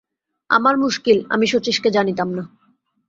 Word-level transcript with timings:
আমার 0.49 0.75
মুশকিল, 0.77 1.17
আমি 1.29 1.45
শচীশকে 1.47 1.89
জানিতাম 1.91 2.29
না। 2.33 2.43